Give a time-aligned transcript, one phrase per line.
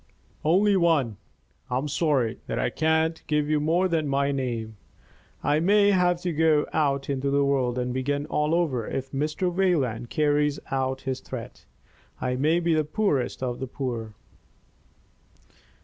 [0.43, 1.17] "Only one.
[1.69, 4.77] I am sorry that I can't give you more than my name.
[5.43, 9.53] I may have to go out into the world and begin all over if Mr.
[9.53, 11.67] Wayland carries out his threat.
[12.19, 14.15] I may be the poorest of the poor."